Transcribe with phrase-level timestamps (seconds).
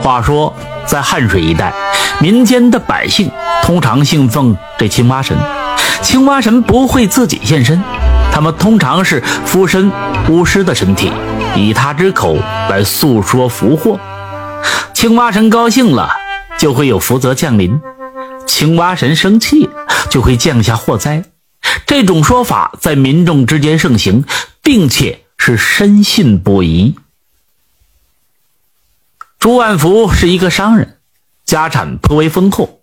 [0.00, 0.54] 话说，
[0.86, 1.72] 在汉水一带，
[2.20, 3.30] 民间的百姓
[3.62, 5.36] 通常信奉这青蛙神。
[6.02, 7.82] 青蛙神不会自己现身，
[8.32, 9.92] 他们通常是附身
[10.28, 11.12] 巫师的身体，
[11.54, 12.36] 以他之口
[12.70, 14.00] 来诉说福祸。
[14.94, 16.10] 青蛙神高兴了，
[16.58, 17.78] 就会有福泽降临；
[18.46, 19.68] 青蛙神生气，
[20.08, 21.22] 就会降下祸灾。
[21.86, 24.24] 这种说法在民众之间盛行，
[24.62, 26.96] 并且是深信不疑。
[29.40, 30.98] 朱万福是一个商人，
[31.46, 32.82] 家产颇为丰厚。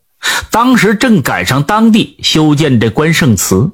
[0.50, 3.70] 当时正赶上当地修建这关圣祠，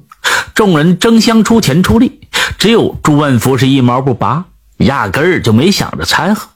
[0.54, 2.28] 众人争相出钱出力，
[2.58, 4.44] 只有朱万福是一毛不拔，
[4.76, 6.50] 压根儿就没想着掺和。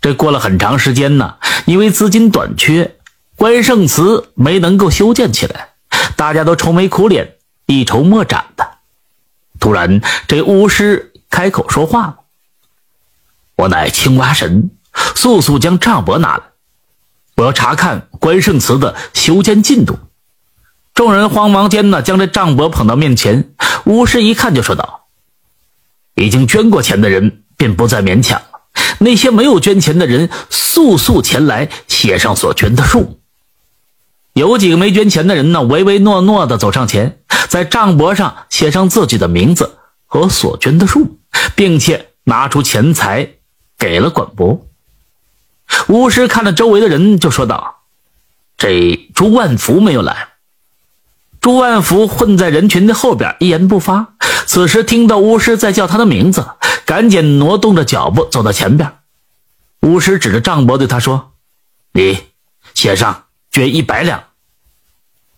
[0.00, 1.34] 这过了很长时间呢，
[1.64, 2.94] 因为资金短缺，
[3.34, 5.70] 关圣祠没能够修建起来，
[6.14, 7.34] 大家都愁眉苦脸，
[7.66, 8.64] 一筹莫展的。
[9.58, 12.16] 突然，这巫师开口说话了
[13.58, 14.70] ：“我乃青蛙神。”
[15.14, 16.42] 速速将账簿拿来，
[17.36, 19.98] 我要查看关圣祠的修建进度。
[20.94, 23.52] 众人慌忙间呢，将这账簿捧到面前。
[23.84, 25.06] 巫师一看就说道
[26.16, 28.60] ：“已经捐过钱的人便不再勉强了。
[28.98, 33.20] 那些没有捐钱的人，速速前来写上所捐的数。”
[34.32, 41.18] 有几个没捐钱的人呢，唯唯诺诺的走上前，在账簿上写上自己的名字和所捐的数，
[41.54, 43.30] 并且拿出钱财
[43.78, 44.65] 给了管博。
[45.88, 47.82] 巫师看着周围的人，就说道
[48.58, 50.28] ：“这朱万福没有来。”
[51.40, 54.14] 朱万福混在人群的后边，一言不发。
[54.46, 56.46] 此时听到巫师在叫他的名字，
[56.84, 58.98] 赶紧挪动着脚步走到前边。
[59.82, 61.32] 巫师指着账簿对他说
[61.92, 62.24] ：“你
[62.74, 64.24] 写上捐一百两。”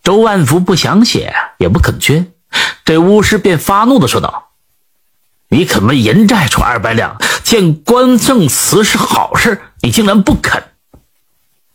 [0.03, 2.31] 周万福不想写，也不肯捐。
[2.85, 4.49] 这巫师便发怒的说道
[5.49, 7.17] ：“你肯为银债出二百两？
[7.49, 10.61] 见关圣祠是好事。”你竟然不肯！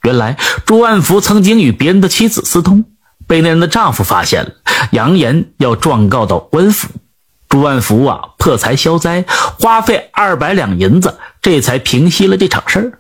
[0.05, 2.85] 原来朱万福曾经与别人的妻子私通，
[3.27, 4.53] 被那人的丈夫发现了，
[4.93, 6.89] 扬言要状告到官府。
[7.49, 9.25] 朱万福啊，破财消灾，
[9.59, 12.99] 花费二百两银子，这才平息了这场事儿。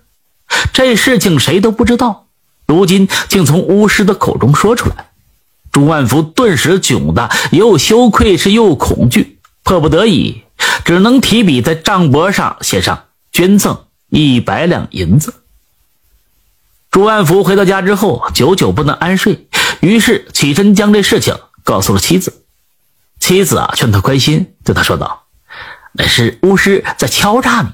[0.73, 2.27] 这事情谁都不知道，
[2.67, 5.11] 如今竟从巫师的口中说出来，
[5.71, 10.44] 朱万福顿时窘的又羞愧是又恐惧，迫不得已，
[10.84, 13.84] 只能提笔在账簿上写上捐赠。
[14.11, 15.34] 一百两银子。
[16.89, 19.49] 朱万福回到家之后，久久不能安睡，
[19.81, 22.44] 于是起身将这事情告诉了妻子。
[23.19, 25.25] 妻子啊，劝他宽心，对他说道
[25.94, 27.71] ：“那是巫师在敲诈你。”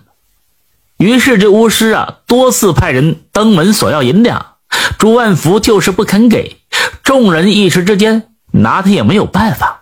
[1.04, 4.54] 于是这巫师啊，多次派人登门索要银两，
[4.99, 6.56] 朱万福就是不肯给。
[7.03, 9.80] 众人一时之间拿他也没有办法。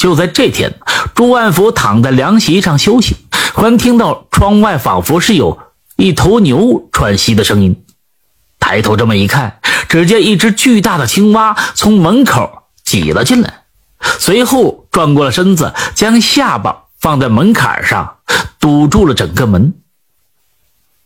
[0.00, 0.80] 就在这天，
[1.14, 3.16] 朱万福躺在凉席上休息。
[3.52, 5.58] 忽然听到窗外仿佛是有
[5.96, 7.84] 一头牛喘息的声音，
[8.58, 9.60] 抬头这么一看，
[9.90, 13.64] 只见一只巨大的青蛙从门口挤了进来，
[14.18, 18.16] 随后转过了身子，将下巴放在门槛上，
[18.58, 19.74] 堵住了整个门。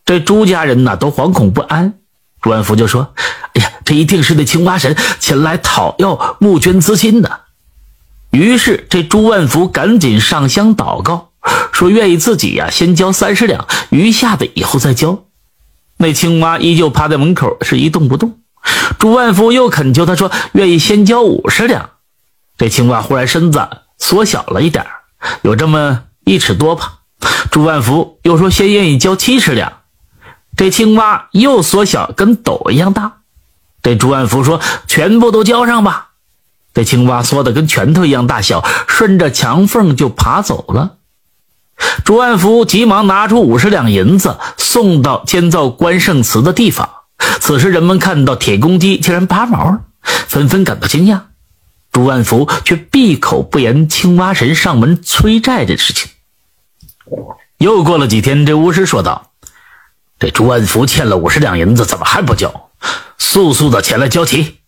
[0.04, 1.94] 这朱家人呢都惶恐不安，
[2.40, 3.12] 朱万福就说
[3.54, 7.40] ：“哎呀，这一定是那青蛙神前来讨要募捐资金的。”
[8.34, 11.30] 于是这朱万福赶紧上香祷告。
[11.72, 15.24] 说愿意自己呀，先交三十两，余下的以后再交。
[15.98, 18.38] 那青蛙依旧趴在门口，是一动不动。
[18.98, 21.90] 朱万福又恳求他说愿意先交五十两。
[22.56, 23.68] 这青蛙忽然身子
[23.98, 24.86] 缩小了一点
[25.42, 27.00] 有这么一尺多吧。
[27.50, 29.80] 朱万福又说先愿意交七十两。
[30.56, 33.18] 这青蛙又缩小，跟斗一样大。
[33.82, 36.12] 这朱万福说全部都交上吧。
[36.74, 40.96] 这青蛙缩的跟拳头一样大小，顺着墙缝就爬走了。
[42.04, 46.90] 朱万福急忙拿出五十两银子，送到建造关圣祠的地方。
[47.40, 51.20] 此时人们看到铁公鸡竟然拔毛，纷纷感到惊讶。
[51.92, 56.10] 朱万福却闭口不言青蛙神上门催债的事情。
[57.58, 59.30] 又过了几天，这巫师说道
[60.18, 62.70] ：“这朱万福欠了五十两银子，怎么还不交？
[63.16, 64.58] 速速的前来交齐。”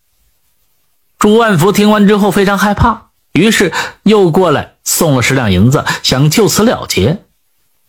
[1.19, 3.73] 朱万福听完之后非常害怕，于是
[4.03, 4.73] 又过来。
[4.89, 7.21] 送了十两银子，想就此了结，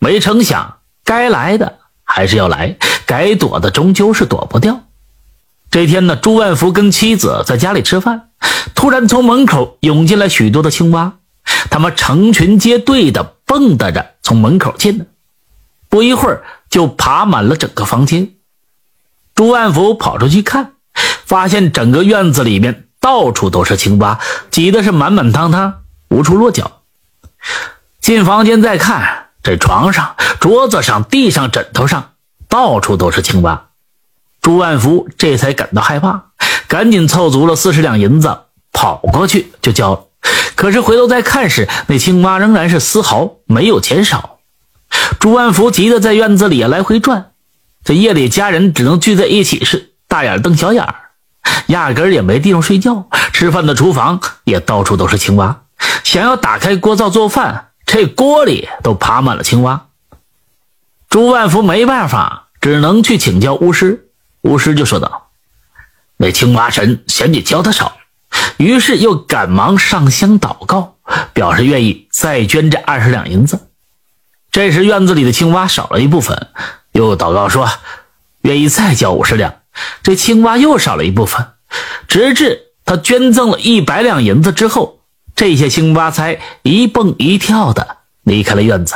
[0.00, 2.76] 没成想该来的还是要来，
[3.06, 4.82] 该躲的终究是躲不掉。
[5.70, 8.30] 这天呢，朱万福跟妻子在家里吃饭，
[8.74, 11.18] 突然从门口涌进来许多的青蛙，
[11.70, 15.06] 他们成群结队的蹦跶着从门口进来，
[15.88, 18.32] 不一会儿就爬满了整个房间。
[19.36, 20.72] 朱万福跑出去看，
[21.24, 24.18] 发现整个院子里面到处都是青蛙，
[24.50, 26.82] 挤得是满满当当，无处落脚。
[28.00, 32.12] 进房间再看，这床上、桌子上、地上、枕头上，
[32.48, 33.66] 到处都是青蛙。
[34.40, 36.26] 朱万福这才感到害怕，
[36.68, 38.38] 赶紧凑足了四十两银子，
[38.72, 40.04] 跑过去就交了。
[40.54, 44.38] 可是回头再看时，那青蛙仍然是丝毫没有减少。
[45.20, 47.32] 朱万福急得在院子里来回转。
[47.84, 50.94] 这夜里，家人只能聚在一起时，大眼瞪小眼儿，
[51.68, 53.08] 压根儿也没地方睡觉。
[53.32, 55.62] 吃饭的厨房也到处都是青蛙，
[56.02, 59.86] 想要打开锅灶做饭，这锅里都爬满了青蛙。
[61.08, 64.08] 朱万福没办法，只能去请教巫师。
[64.42, 65.28] 巫师就说道
[66.18, 67.96] ：“那青蛙神嫌你教的少。”
[68.58, 70.96] 于是又赶忙上香祷告，
[71.32, 73.68] 表示愿意再捐这二十两银子。
[74.50, 76.48] 这时院子里的青蛙少了一部分，
[76.92, 77.70] 又祷告说
[78.42, 79.54] 愿意再交五十两。
[80.02, 81.46] 这青蛙又少了一部分，
[82.06, 85.00] 直至他捐赠了一百两银子之后，
[85.36, 88.94] 这些青蛙才一蹦一跳的离开了院子。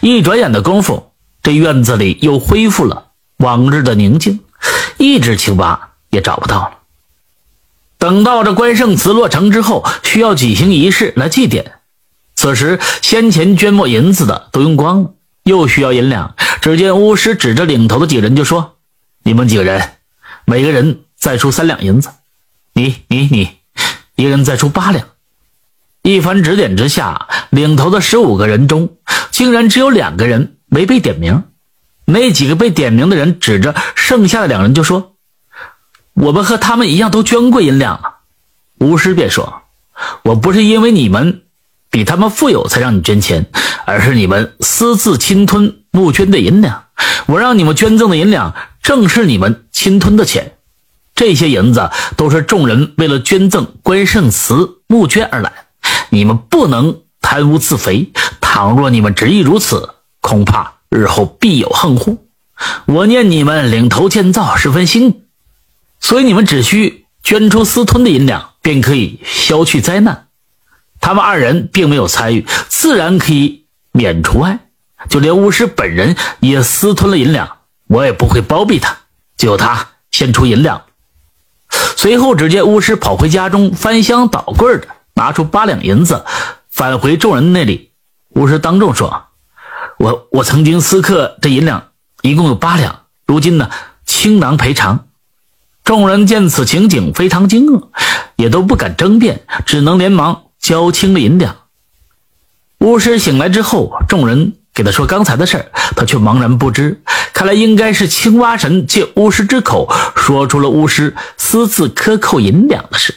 [0.00, 3.08] 一转眼的功夫，这院子里又恢复了
[3.38, 4.40] 往日的宁静，
[4.98, 6.78] 一只青蛙也找不到了。
[7.98, 11.64] 等到这关圣祠落成之后，需要举行仪式来祭奠。
[12.34, 15.10] 此时，先前捐没银子的都用光了，
[15.44, 16.34] 又需要银两。
[16.60, 18.76] 只见巫师指着领头的几人就说
[19.22, 19.90] ：“你们几个人，
[20.44, 22.10] 每个人再出三两银子。
[22.74, 23.50] 你、你、你，
[24.16, 25.06] 一人再出八两。”
[26.02, 28.96] 一番指点之下，领头的十五个人中，
[29.30, 31.44] 竟然只有两个人没被点名。
[32.04, 35.14] 那几个被点名的人指着剩下的两人就说。
[36.14, 38.16] 我们和他们一样都捐过银两了，
[38.80, 39.62] 巫师便说
[40.24, 41.42] ：“我不是因为你们
[41.90, 43.46] 比他们富有才让你捐钱，
[43.86, 46.84] 而是你们私自侵吞募捐的银两。
[47.24, 50.52] 我让你们捐赠的银两，正是你们侵吞的钱。
[51.12, 55.52] 这些银子都是众人为了捐赠关圣祠募捐而来，
[56.10, 58.12] 你们不能贪污自肥。
[58.40, 62.16] 倘若你们执意如此，恐怕日后必有横祸。
[62.86, 65.22] 我念你们领头建造十分辛苦。”
[65.98, 70.28] 所以你们只需捐出私吞的银两，便可以消去灾难。
[71.00, 74.60] 他们二人并没有参与，自然可以免除外。
[75.08, 77.58] 就连巫师本人也私吞了银两，
[77.88, 79.01] 我也不会包庇他。
[79.42, 80.82] 就他先出银两。
[81.96, 86.24] 随后，只见巫师跑回家中，翻箱倒柜的拿出八两银子，
[86.70, 87.90] 返回众人那里。
[88.36, 89.24] 巫师当众说
[89.98, 91.88] ：“我我曾经私刻这银两，
[92.20, 93.68] 一共有八两，如今呢，
[94.04, 95.06] 倾囊赔偿。”
[95.82, 97.88] 众人见此情景，非常惊愕，
[98.36, 101.56] 也都不敢争辩，只能连忙交清了银两。
[102.78, 107.02] 巫师醒来之后，众人给他说刚才的事他却茫然不知。
[107.42, 113.16] 看来应该是青蛙神借巫师之口说出了巫师私自克扣银两的事。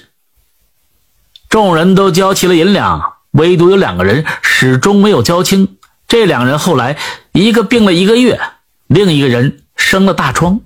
[1.47, 5.77] 众人都交齐了银两，唯独有两个人始终没有交清。
[6.07, 6.97] 这两人后来，
[7.33, 8.41] 一个病了一个月，
[8.87, 10.59] 另一个人生了大疮。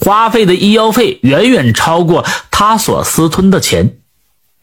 [0.00, 3.96] 花费的医药费远远超过他所私吞的钱，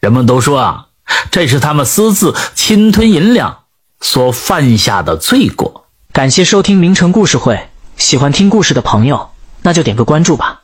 [0.01, 0.87] 人们都说啊，
[1.31, 3.59] 这是他们私自侵吞银两
[4.01, 5.85] 所犯下的罪过。
[6.11, 7.69] 感谢收听名城故事会，
[8.01, 9.29] 喜欢听故事的朋友，
[9.61, 10.60] 那就点个关注吧。